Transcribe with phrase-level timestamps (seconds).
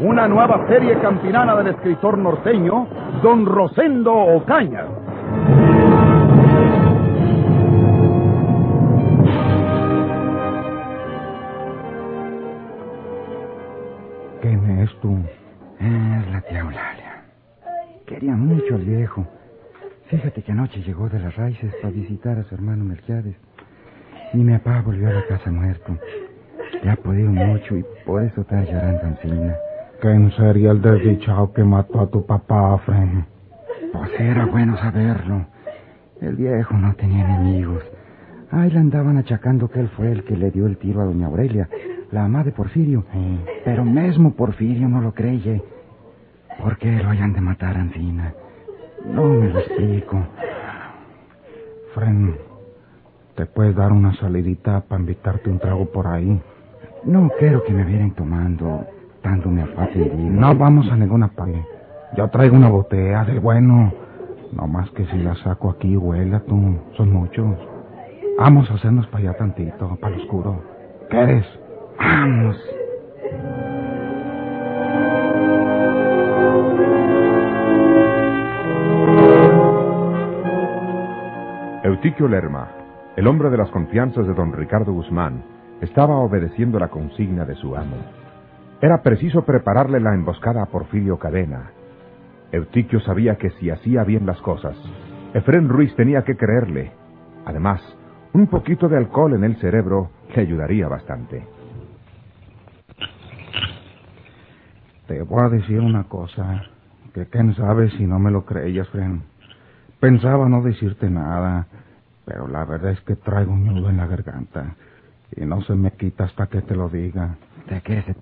[0.00, 2.88] Una nueva serie campinana del escritor norteño,
[3.22, 4.86] don Rosendo Ocaña.
[14.42, 15.16] ¿Quién es tú?
[15.78, 17.24] Es la tía Eulalia.
[18.04, 19.24] Quería mucho al viejo.
[20.06, 23.36] Fíjate que anoche llegó de las raíces para visitar a su hermano Melquiades.
[24.32, 25.96] Y mi papá volvió a la casa muerto.
[26.82, 29.54] Le ha podido mucho y por eso está llorando encima.
[30.04, 33.24] ¿Quién sería el desdichado que mató a tu papá, Fren?
[33.90, 35.46] Pues era bueno saberlo.
[36.20, 37.82] El viejo no tenía enemigos.
[38.50, 41.28] Ahí le andaban achacando que él fue el que le dio el tiro a doña
[41.28, 41.70] Aurelia,
[42.10, 43.06] la mamá de Porfirio.
[43.64, 45.62] Pero mismo Porfirio no lo creye.
[46.60, 48.34] ¿Por qué lo hayan de matar Ancina?
[49.06, 50.18] No me lo explico.
[51.94, 52.36] Fren,
[53.36, 56.42] ¿te puedes dar una salidita para invitarte un trago por ahí?
[57.04, 58.86] No quiero que me vienen tomando,
[59.24, 61.64] No vamos a ninguna parte.
[62.16, 63.92] Yo traigo una botella de bueno.
[64.52, 66.78] No más que si la saco aquí, huela tú.
[66.96, 67.56] Son muchos.
[68.38, 70.62] Vamos a hacernos para allá tantito, para el oscuro.
[71.10, 71.46] ¿Qué eres?
[71.98, 72.56] Vamos.
[81.82, 82.68] Eutiquio Lerma,
[83.16, 85.44] el hombre de las confianzas de don Ricardo Guzmán,
[85.80, 87.96] estaba obedeciendo la consigna de su amo.
[88.80, 91.70] Era preciso prepararle la emboscada a Porfirio Cadena.
[92.52, 94.76] Eutiquio sabía que si hacía bien las cosas,
[95.32, 96.92] Efrén Ruiz tenía que creerle.
[97.46, 97.80] Además,
[98.32, 101.46] un poquito de alcohol en el cerebro le ayudaría bastante.
[105.06, 106.62] Te voy a decir una cosa,
[107.12, 109.22] que quién sabe si no me lo creías, Fren.
[110.00, 111.66] Pensaba no decirte nada,
[112.24, 114.74] pero la verdad es que traigo un nudo en la garganta
[115.36, 117.36] y no se me quita hasta que te lo diga.
[117.68, 118.14] ¿De qué se?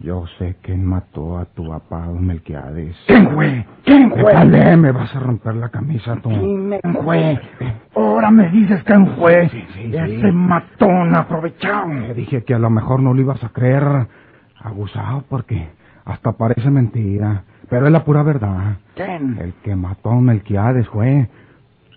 [0.00, 2.96] Yo sé quién mató a tu papá, don Melquiades.
[3.06, 3.66] ¿Quién fue?
[3.84, 4.32] ¿Quién fue?
[4.32, 6.30] Dale, me vas a romper la camisa tú.
[6.30, 7.38] ¿Quién fue?
[7.94, 9.44] Ahora me dices quién fue.
[9.44, 11.90] Ese matón aprovechado.
[12.06, 13.84] Te dije que a lo mejor no lo ibas a creer.
[14.62, 15.68] Abusado porque
[16.06, 17.44] hasta parece mentira.
[17.68, 18.78] Pero es la pura verdad.
[18.94, 19.36] ¿Quién?
[19.38, 21.28] El que mató a Melquiades fue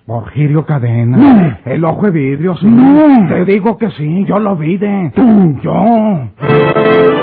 [0.05, 1.59] Porfirio Cadena.
[1.65, 2.67] El ojo de vidrio, sí.
[3.29, 5.11] Te digo que sí, yo lo vi de...
[5.15, 5.59] Tú.
[5.61, 7.16] Yo.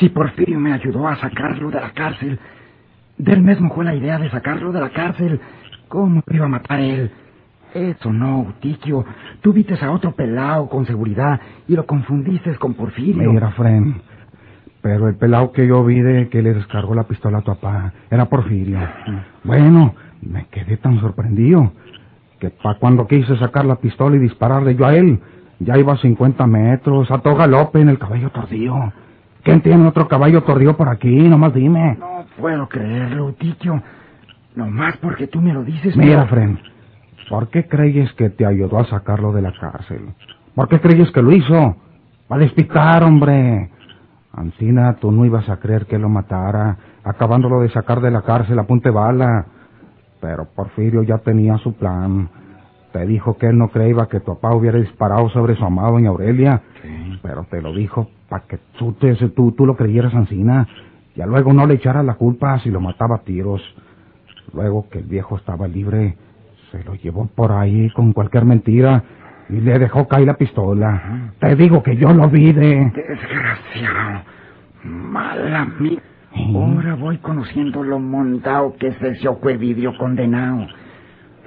[0.00, 2.38] Si Porfirio me ayudó a sacarlo de la cárcel,
[3.18, 5.38] del mismo fue la idea de sacarlo de la cárcel.
[5.88, 7.10] ¿Cómo iba a matar él?
[7.74, 9.04] Eso no, Utiquio.
[9.42, 13.30] Tú viste a otro pelao con seguridad y lo confundiste con Porfirio.
[13.30, 14.00] Mira, Fren.
[14.80, 17.92] Pero el pelado que yo vi de que le descargó la pistola a tu papá
[18.10, 18.78] era Porfirio.
[19.44, 21.72] Bueno, me quedé tan sorprendido
[22.38, 25.20] que pa' cuando quise sacar la pistola y dispararle yo a él,
[25.58, 28.90] ya iba a 50 metros, a todo galope en el caballo tordío.
[29.42, 31.28] ¿Quién tiene otro caballo tordío por aquí?
[31.28, 31.96] Nomás dime.
[31.98, 33.82] No puedo creerlo, Utiquio.
[34.54, 35.96] Nomás porque tú me lo dices.
[35.96, 36.58] Mira, pero- Fren,
[37.28, 40.10] ¿por qué crees que te ayudó a sacarlo de la cárcel?
[40.54, 41.76] ¿Por qué crees que lo hizo?
[42.28, 43.70] Para despicar, hombre.
[44.32, 48.58] Ancina, tú no ibas a creer que lo matara, acabándolo de sacar de la cárcel
[48.58, 49.46] a punta de bala.
[50.20, 52.28] Pero Porfirio ya tenía su plan.
[52.92, 56.10] Te dijo que él no creía que tu papá hubiera disparado sobre su amada doña
[56.10, 56.60] Aurelia.
[57.22, 60.66] Pero te lo dijo para que tú, te, tú, tú lo creyeras, Ancina.
[61.16, 63.62] Ya luego no le echaras la culpa si lo mataba a tiros.
[64.52, 66.16] Luego que el viejo estaba libre,
[66.72, 69.02] se lo llevó por ahí con cualquier mentira
[69.48, 71.32] y le dejó caer la pistola.
[71.38, 72.90] Te digo que yo lo vi de...
[72.94, 74.22] Desgraciado.
[74.84, 75.98] Mala mí.
[76.54, 79.28] Ahora voy conociendo lo montado que es ese
[79.98, 80.66] condenado.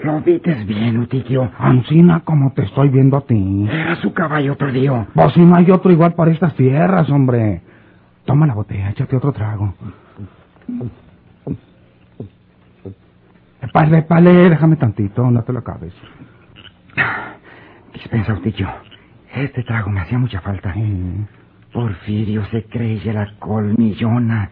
[0.03, 1.49] Lo vites bien, Utiquio.
[1.57, 3.67] Ancina, como te estoy viendo a ti.
[3.71, 5.07] Era su caballo perdido.
[5.13, 7.61] Pues si no hay otro igual para estas tierras, hombre.
[8.25, 9.73] Toma la botella, échate otro trago.
[13.71, 15.93] Pale, pale, déjame tantito, no te lo acabes.
[17.93, 18.69] Dispensa, Eustiquio.
[19.33, 20.75] Este trago me hacía mucha falta.
[21.71, 24.49] Porfirio se cree la colmillona,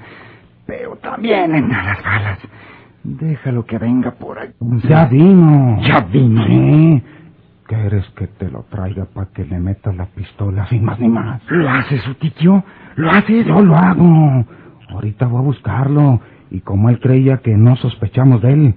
[0.65, 2.39] pero también en las balas.
[3.03, 4.49] Déjalo que venga por ahí.
[4.87, 5.79] Ya vino.
[5.81, 6.45] Ya vino.
[6.45, 7.03] Sí.
[7.67, 11.41] ¿Quieres que te lo traiga para que le metas la pistola sin más ni más?
[11.49, 12.63] ¿Lo haces, Eustiquio?
[12.95, 13.45] ¿Lo haces?
[13.45, 14.45] Yo lo hago.
[14.89, 16.19] Ahorita voy a buscarlo.
[16.51, 18.75] Y como él creía que no sospechamos de él,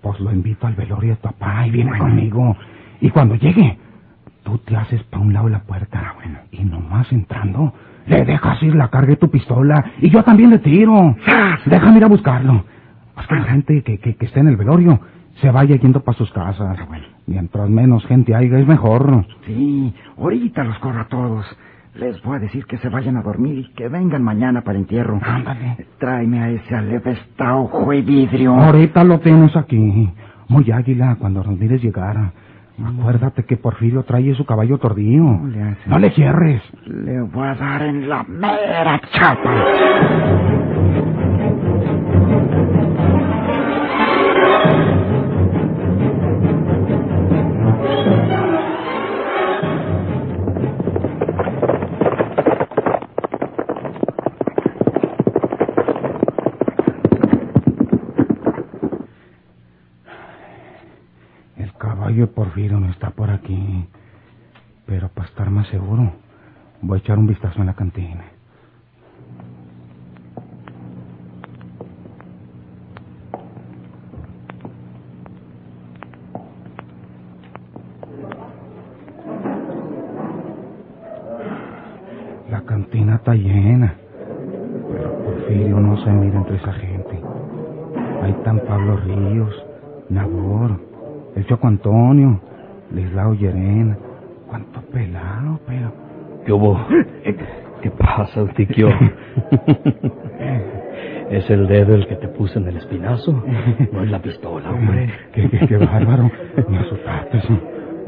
[0.00, 2.56] pues lo invito al velorio de tu papá y viene conmigo.
[3.00, 3.78] Y cuando llegue,
[4.44, 6.00] tú te haces para un lado de la puerta.
[6.00, 6.38] Ah, bueno.
[6.52, 7.74] Y nomás entrando,
[8.06, 11.16] le dejas ir la carga de tu pistola y yo también le tiro.
[11.66, 12.64] Déjame ir a buscarlo.
[13.20, 14.98] Haz que la gente que, que, que esté en el velorio
[15.42, 16.78] se vaya yendo para sus casas.
[16.80, 17.04] Ah, bueno.
[17.26, 19.26] Mientras menos gente haya es mejor.
[19.46, 21.44] Sí, ahorita los corro a todos.
[21.96, 24.84] Les voy a decir que se vayan a dormir y que vengan mañana para el
[24.84, 25.20] entierro.
[25.22, 25.86] Ándale.
[25.98, 28.54] Tráeme a ese alevestado jue vidrio.
[28.54, 30.10] Ahorita lo tienes aquí.
[30.48, 32.32] Muy águila cuando nos mires llegar.
[32.82, 35.24] Acuérdate que Porfirio trae su caballo tordío.
[35.24, 35.76] No le.
[35.86, 36.62] No le cierres.
[36.86, 39.54] Le voy a dar en la mera chapa.
[62.60, 63.88] Porfirio no está por aquí.
[64.84, 66.12] Pero para estar más seguro,
[66.82, 68.24] voy a echar un vistazo en la cantina.
[82.50, 83.94] La cantina está llena.
[84.92, 87.22] Pero Porfirio no se mira entre esa gente.
[88.22, 89.64] Ahí están Pablo Ríos,
[90.10, 90.78] Nabor,
[91.36, 92.49] el Choco Antonio,
[92.92, 93.96] Lislao Llerena.
[94.48, 95.92] Cuánto pelado, pero...
[96.44, 96.78] ¿Qué hubo?
[97.82, 98.88] ¿Qué pasa, Tiquio?
[101.30, 103.44] ¿Es el dedo el que te puse en el espinazo?
[103.92, 105.08] No es la pistola, hombre.
[105.32, 106.28] Qué, qué, qué bárbaro.
[106.68, 107.40] Me asustaste.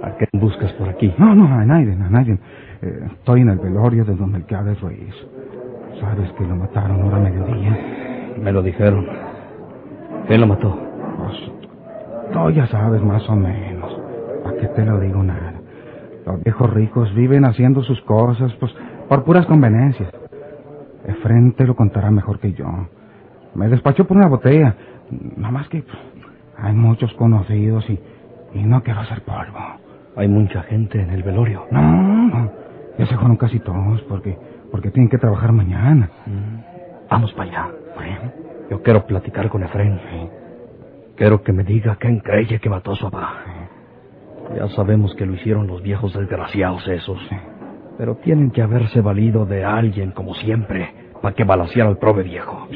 [0.03, 1.15] ¿A qué buscas por aquí?
[1.17, 2.37] No, no, a nadie, a nadie.
[2.83, 5.15] Eh, estoy en el velorio de don Melquiades Ruiz.
[6.01, 7.79] Sabes que lo mataron ahora a mediodía.
[8.43, 9.07] Me lo dijeron.
[10.27, 10.77] ¿Quién lo mató?
[11.19, 11.37] Pues,
[12.33, 13.72] tú ya sabes más o menos.
[14.43, 15.55] ¿Para qué te lo digo nada?
[16.27, 18.75] Los viejos ricos viven haciendo sus cosas, pues,
[19.09, 20.11] por puras conveniencias.
[21.07, 22.67] Efren te lo contará mejor que yo.
[23.55, 24.75] Me despachó por una botella.
[25.37, 25.99] Nada más que pues,
[26.57, 27.99] hay muchos conocidos y,
[28.55, 29.59] y no quiero hacer polvo.
[30.17, 31.67] Hay mucha gente en el velorio.
[31.71, 32.53] No, no.
[32.99, 34.39] Ya se fueron casi todos porque,
[34.71, 36.11] porque tienen que trabajar mañana.
[37.11, 37.69] Vamos para allá.
[38.71, 39.99] Yo quiero platicar con Efren.
[41.17, 43.35] Quiero que me diga quién cree que mató a su papá.
[44.57, 47.19] Ya sabemos que lo hicieron los viejos desgraciados esos.
[47.99, 50.91] Pero tienen que haberse valido de alguien como siempre
[51.21, 52.69] para que balaseara al prove viejo.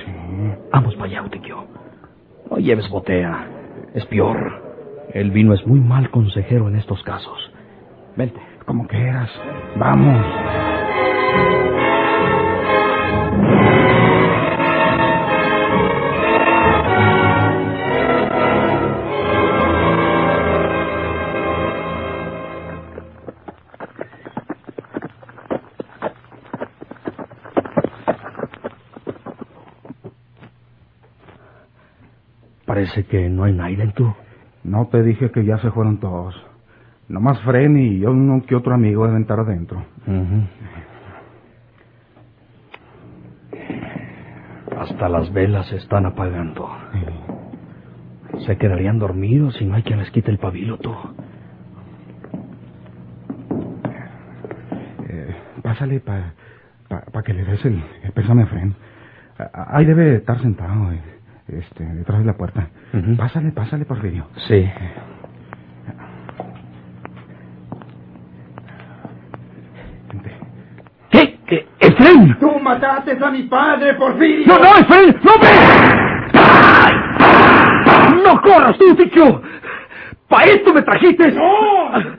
[0.73, 1.65] Vamos para allá, Utiquio.
[2.51, 3.47] No lleves botea.
[3.95, 4.63] Es peor.
[5.13, 7.53] El vino es muy mal consejero en estos casos.
[8.17, 8.41] Vente.
[8.65, 9.31] Como quieras.
[9.77, 10.27] Vamos.
[32.67, 34.13] Parece que no hay nadie en tú.
[34.65, 36.35] No te dije que ya se fueron todos.
[37.09, 39.85] Nomás Fren y yo uno que otro amigo deben estar adentro.
[44.77, 46.69] Hasta las velas se están apagando.
[48.45, 50.93] Se quedarían dormidos si no hay quien les quite el pabilo, tú.
[55.09, 56.35] Eh, pásale para
[56.89, 58.75] pa, que le des el, el pésame a Fren.
[59.53, 61.01] Ahí debe estar sentado, eh,
[61.49, 62.69] este, detrás de la puerta.
[62.93, 63.17] Ujú.
[63.17, 64.27] Pásale, pásale, Porfirio.
[64.49, 64.71] Sí.
[71.11, 71.39] ¿Qué?
[71.47, 71.67] ¿Qué?
[72.41, 74.47] ¡Tú mataste a mi padre, Porfirio!
[74.47, 75.17] ¡No, no, Efren!
[75.23, 75.51] ¡No me!
[78.23, 79.43] ¡No corras tú, Tiquio!
[80.29, 81.31] ¡Pa' esto me trajiste!
[81.33, 82.16] ¡No!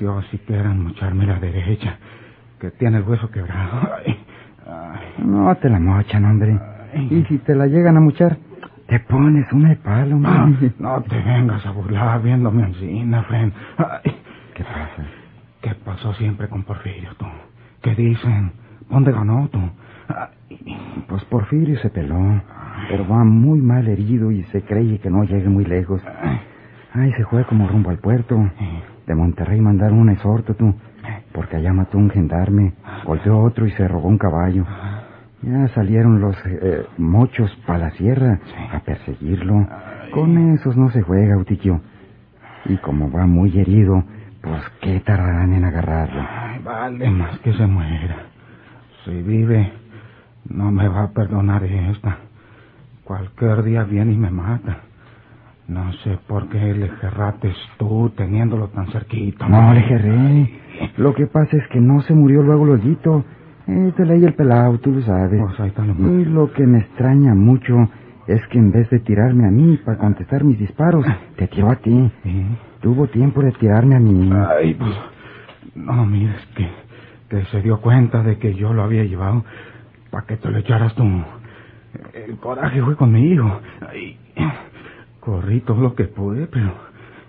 [0.00, 1.96] Dios si quieran mocharme la derecha,
[2.58, 3.80] que tiene el hueso quebrado.
[4.04, 4.18] Ay,
[4.66, 6.58] ay, No te la mochan, hombre.
[7.10, 8.36] Y si te la llegan a muchar,
[8.88, 10.72] te pones una de palo, Ah, hombre.
[10.78, 13.52] no te vengas a burlar viéndome encima, friend.
[13.78, 14.12] Ay,
[14.54, 15.04] ¿Qué pasa?
[15.60, 17.26] ¿Qué pasó siempre con Porfirio, tú?
[17.82, 18.52] ¿Qué dicen?
[18.88, 19.60] ¿Dónde ganó tú?
[20.08, 22.40] Ay, Pues Porfirio se peló,
[22.88, 26.00] pero va muy mal herido y se cree que no llegue muy lejos.
[26.92, 28.36] Ay, se fue como rumbo al puerto.
[29.10, 30.72] De Monterrey mandaron un exhorto, tú,
[31.32, 32.74] porque allá mató un gendarme,
[33.04, 34.64] golpeó otro y se robó un caballo.
[35.42, 38.38] Ya salieron los eh, mochos para la sierra
[38.72, 39.66] a perseguirlo.
[40.14, 41.80] Con esos no se juega, Utiquio.
[42.66, 44.04] Y como va muy herido,
[44.42, 46.22] pues qué tardarán en agarrarlo.
[46.30, 48.26] Ay, vale más que se muera.
[49.04, 49.72] Si vive,
[50.48, 52.18] no me va a perdonar esta.
[53.02, 54.82] Cualquier día viene y me mata.
[55.70, 59.48] No sé por qué le gerrates tú teniéndolo tan cerquita.
[59.48, 60.50] No le gerré.
[60.96, 63.24] Lo que pasa es que no se murió luego luego.
[63.68, 65.40] Eh, te leí el pelado, tú lo sabes.
[65.40, 67.88] Pues ahí está lo Y lo que me extraña mucho
[68.26, 71.76] es que en vez de tirarme a mí para contestar mis disparos, te tiró a
[71.76, 72.10] ti.
[72.80, 74.28] Tuvo tiempo de tirarme a mí.
[74.48, 74.90] Ay, pues...
[75.76, 76.68] No, mira, es que,
[77.28, 79.44] que se dio cuenta de que yo lo había llevado
[80.10, 81.04] para que te lo echaras tú.
[82.12, 83.60] El coraje fue conmigo.
[83.88, 84.18] Ay,
[85.20, 86.72] corrí todo lo que pude, pero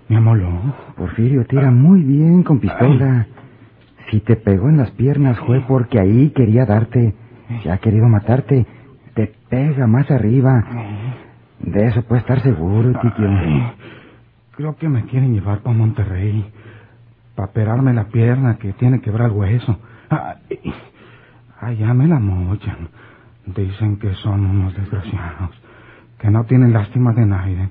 [0.08, 0.50] me amoló.
[0.98, 3.28] Porfirio tira muy bien con pistola.
[4.10, 7.14] Si te pegó en las piernas fue porque ahí quería darte.
[7.62, 8.66] Si ha querido matarte,
[9.14, 10.64] te pega más arriba.
[11.60, 13.30] De eso puedes estar seguro, Tiquio.
[14.56, 16.46] Creo que me quieren llevar para Monterrey.
[17.36, 19.80] Para operarme la pierna que tiene quebrar el hueso.
[20.10, 20.74] Ay,
[21.60, 22.90] allá me la mochan.
[23.46, 25.52] Dicen que son unos desgraciados.
[26.20, 27.70] Que no tienen lástima de nadie.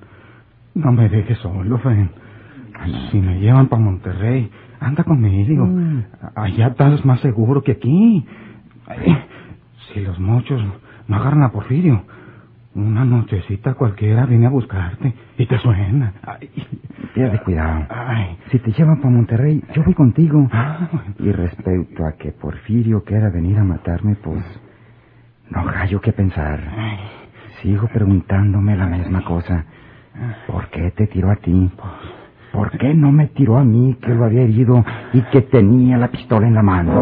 [0.75, 2.11] No me dejes solo, Fen.
[3.11, 4.51] Si me llevan para Monterrey,
[4.81, 5.67] anda conmigo.
[5.67, 6.05] Mm.
[6.35, 8.27] Allá estás más seguro que aquí.
[8.87, 9.19] Ay,
[9.93, 10.63] si los mochos
[11.09, 12.03] no agarran a Porfirio,
[12.75, 16.15] una nochecita cualquiera viene a buscarte y te suena.
[17.15, 17.87] Pierde cuidado.
[17.91, 18.39] ay.
[18.51, 20.49] Si te llevan para Monterrey, yo voy contigo.
[20.53, 21.15] Ah, bueno.
[21.19, 24.43] Y respecto a que Porfirio quiera venir a matarme, pues
[25.51, 26.61] no hallo qué pensar.
[27.61, 29.67] Sigo preguntándome la misma cosa.
[30.47, 31.71] ¿Por qué te tiró a ti?
[32.53, 36.09] ¿Por qué no me tiró a mí que lo había herido y que tenía la
[36.09, 36.93] pistola en la mano?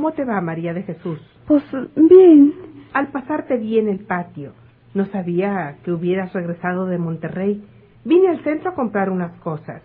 [0.00, 1.20] ¿Cómo te va, María de Jesús?
[1.46, 1.62] Pues
[1.94, 2.54] bien.
[2.94, 4.54] Al pasarte vi en el patio.
[4.94, 7.62] No sabía que hubieras regresado de Monterrey.
[8.06, 9.82] Vine al centro a comprar unas cosas.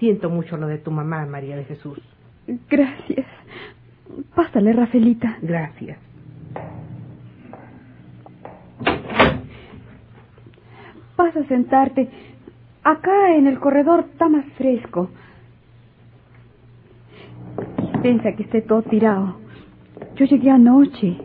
[0.00, 2.00] Siento mucho lo de tu mamá, María de Jesús.
[2.68, 3.28] Gracias.
[4.34, 5.38] Pásale, Rafaelita.
[5.40, 5.96] Gracias.
[11.14, 12.08] Pasa a sentarte.
[12.82, 15.10] Acá en el corredor está más fresco.
[18.02, 19.36] Piensa que esté todo tirado.
[20.16, 21.16] Yo llegué anoche.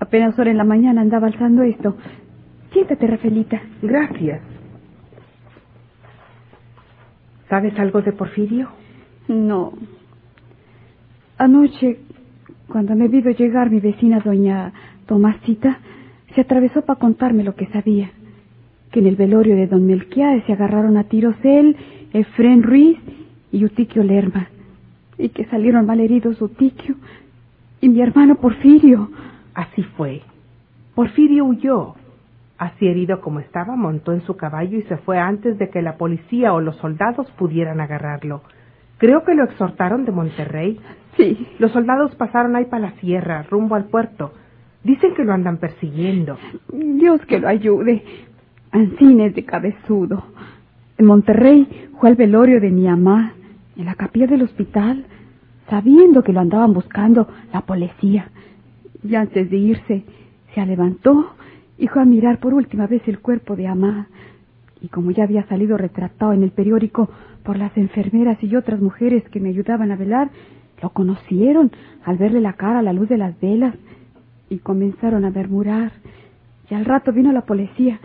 [0.00, 1.96] Apenas ahora en la mañana andaba alzando esto.
[2.72, 3.60] Siéntate, Rafaelita.
[3.82, 4.40] Gracias.
[7.48, 8.68] ¿Sabes algo de Porfirio?
[9.28, 9.72] No.
[11.38, 11.98] Anoche,
[12.68, 14.72] cuando me vio llegar mi vecina doña
[15.06, 15.78] Tomasita,
[16.34, 18.10] se atravesó para contarme lo que sabía.
[18.90, 21.76] Que en el velorio de don Melquiades se agarraron a tiros él,
[22.12, 22.98] Efren Ruiz
[23.52, 24.48] y Utiquio Lerma.
[25.18, 26.94] Y que salieron mal heridos Utiquio
[27.80, 29.10] y mi hermano Porfirio.
[29.54, 30.22] Así fue.
[30.94, 31.94] Porfirio huyó.
[32.58, 35.96] Así herido como estaba, montó en su caballo y se fue antes de que la
[35.96, 38.42] policía o los soldados pudieran agarrarlo.
[38.98, 40.80] Creo que lo exhortaron de Monterrey.
[41.16, 41.46] Sí.
[41.60, 44.32] Los soldados pasaron ahí para la sierra, rumbo al puerto.
[44.82, 46.36] Dicen que lo andan persiguiendo.
[46.72, 48.02] Dios que lo ayude.
[48.72, 50.24] Ancines de cabezudo.
[50.98, 53.34] En Monterrey fue al velorio de mi mamá,
[53.78, 55.06] en la capilla del hospital,
[55.70, 58.30] sabiendo que lo andaban buscando la policía.
[59.02, 60.04] Y antes de irse,
[60.54, 61.32] se levantó
[61.78, 64.08] y fue a mirar por última vez el cuerpo de mamá.
[64.82, 67.08] Y como ya había salido retratado en el periódico
[67.44, 70.30] por las enfermeras y otras mujeres que me ayudaban a velar,
[70.82, 71.70] lo conocieron
[72.04, 73.74] al verle la cara a la luz de las velas
[74.50, 75.92] y comenzaron a murmurar.
[76.68, 78.00] Y al rato vino la policía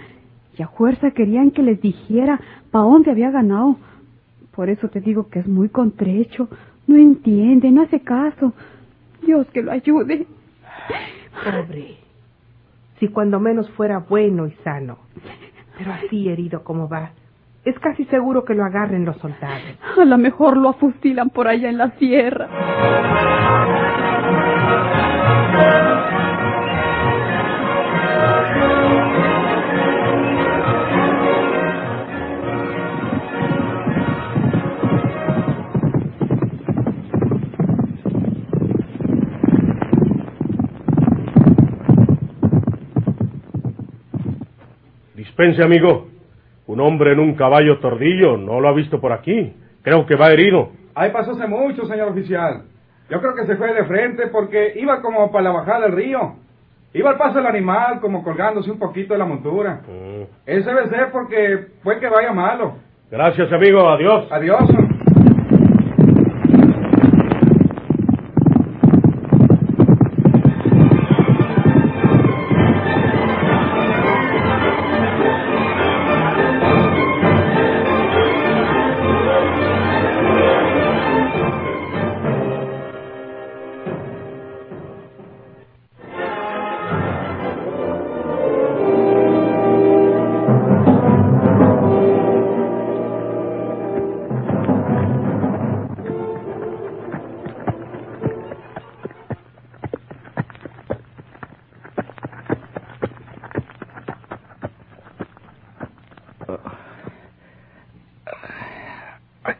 [0.58, 2.39] y a fuerza querían que les dijera
[2.72, 3.77] pa' dónde había ganado.
[4.55, 6.48] Por eso te digo que es muy contrecho,
[6.88, 8.53] no entiende, no hace caso.
[9.25, 10.27] Dios que lo ayude.
[11.43, 11.98] Pobre.
[13.00, 14.98] Si cuando menos fuera bueno y sano.
[15.77, 17.12] Pero así herido como va,
[17.65, 19.63] es casi seguro que lo agarren los soldados.
[19.98, 22.50] A lo mejor lo afustilan por allá en la sierra.
[45.43, 46.07] Dispense, amigo.
[46.67, 49.53] Un hombre en un caballo tordillo, no lo ha visto por aquí.
[49.81, 50.69] Creo que va herido.
[50.95, 52.62] Ahí pasó hace mucho, señor oficial.
[53.09, 56.35] Yo creo que se fue de frente porque iba como para la bajada del río.
[56.93, 59.81] Iba al paso del animal, como colgándose un poquito de la montura.
[59.85, 60.23] Mm.
[60.45, 62.75] Ese debe ser porque fue que vaya malo.
[63.12, 63.89] Gracias, amigo.
[63.89, 64.27] Adiós.
[64.31, 64.69] Adiós.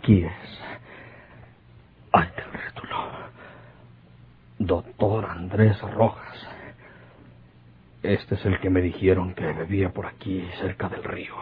[0.04, 0.60] Aquí es.
[2.08, 3.10] Está el rótulo.
[4.60, 6.46] Doctor Andrés Rojas.
[8.02, 11.34] Este es el que me dijeron que bebía por aquí, cerca del río.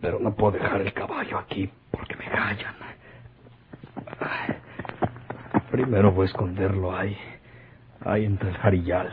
[0.00, 2.76] Pero no puedo dejar el caballo aquí porque me callan.
[5.72, 7.18] Primero voy a esconderlo ahí,
[8.04, 9.12] ahí entre el jarillal.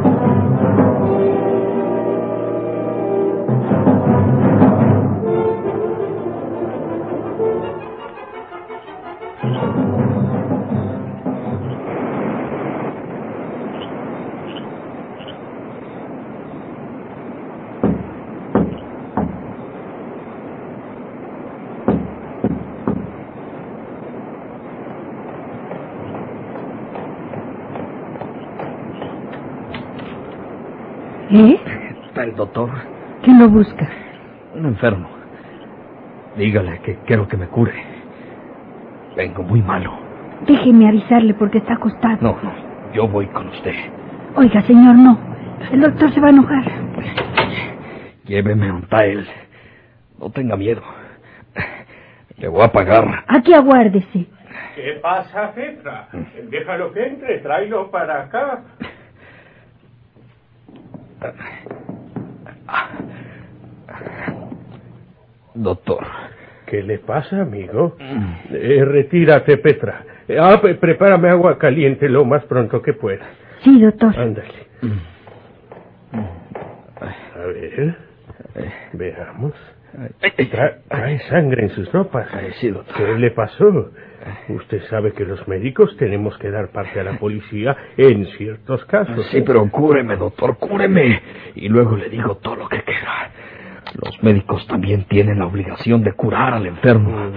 [32.31, 32.69] el doctor,
[33.23, 33.87] ¿Quién lo busca?
[34.55, 35.07] un enfermo.
[36.37, 37.73] Dígale que quiero que me cure.
[39.15, 39.91] Vengo muy malo.
[40.47, 42.17] Déjeme avisarle porque está acostado.
[42.21, 42.51] No, no,
[42.93, 43.75] yo voy con usted.
[44.35, 45.19] Oiga, señor, no.
[45.71, 46.63] El doctor se va a enojar.
[48.25, 49.27] Lléveme a él.
[50.19, 50.81] No tenga miedo.
[52.37, 53.25] Le voy a pagar.
[53.27, 54.25] Aquí aguárdese.
[54.75, 56.07] ¿Qué pasa, Petra?
[56.49, 58.63] Déjalo que entre, tráelo para acá.
[65.53, 66.03] Doctor.
[66.65, 67.97] ¿Qué le pasa, amigo?
[68.51, 70.03] Eh, retírate, Petra.
[70.27, 73.25] Eh, ah, pre- prepárame agua caliente lo más pronto que pueda.
[73.63, 74.17] Sí, doctor.
[74.17, 74.53] Ándale.
[77.35, 77.95] A ver.
[78.93, 79.53] Veamos.
[80.21, 82.27] Tra- trae sangre en sus ropas.
[82.61, 82.95] Sí, doctor.
[82.95, 83.91] ¿Qué le pasó?
[84.49, 89.25] Usted sabe que los médicos tenemos que dar parte a la policía en ciertos casos.
[89.31, 91.21] Sí, pero cúreme, doctor, cúreme.
[91.55, 93.31] Y luego le digo todo lo que quiera.
[94.03, 97.31] Los médicos también tienen la obligación de curar al enfermo.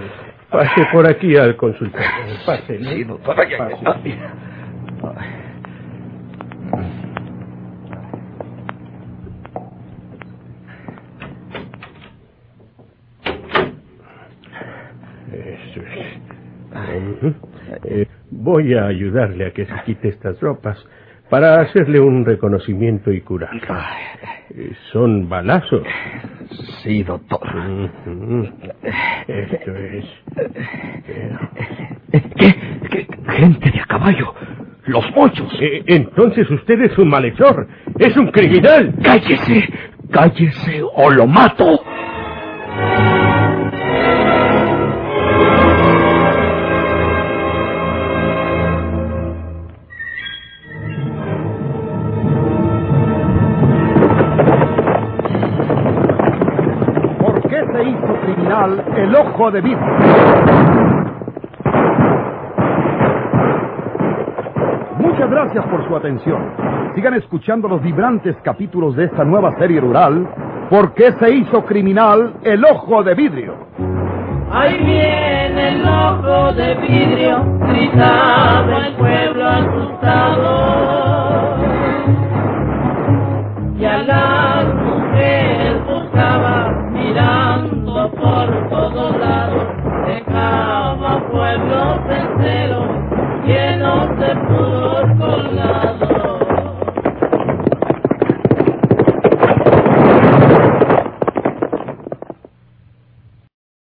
[0.49, 2.07] Pase por aquí al consultorio.
[2.45, 2.89] Pase, ¿no?
[2.91, 3.35] Sí, doctor.
[3.39, 3.73] Ay, ay,
[5.17, 5.45] ay.
[15.31, 16.17] Eso es.
[17.23, 17.33] Ujú.
[17.85, 20.77] Eh, voy a ayudarle a que se quite estas ropas
[21.29, 23.61] para hacerle un reconocimiento y curarlo.
[24.51, 25.83] Eh, son balazos.
[26.83, 27.41] Sí, doctor.
[29.27, 30.05] Esto es.
[32.11, 32.55] ¿Qué?
[32.89, 33.07] ¿Qué?
[33.37, 34.33] Gente de a caballo.
[34.85, 35.51] Los mochos.
[35.59, 37.67] Eh, entonces usted es un malhechor.
[37.97, 38.93] Es un criminal.
[39.03, 39.67] ¡Cállese!
[40.11, 41.81] ¡Cállese o lo mato!
[59.51, 59.85] De Vidrio.
[64.97, 66.41] Muchas gracias por su atención.
[66.95, 70.27] Sigan escuchando los vibrantes capítulos de esta nueva serie rural.
[70.69, 73.53] ¿Por qué se hizo criminal el ojo de vidrio?
[74.51, 80.55] Ahí viene el ojo de vidrio, gritaba el pueblo asustado.
[83.77, 83.97] Y a